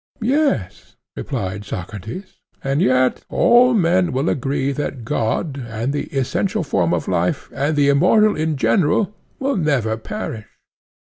[0.19, 6.91] Yes, replied Socrates, and yet all men will agree that God, and the essential form
[6.91, 10.47] of life, and the immortal in general, will never perish.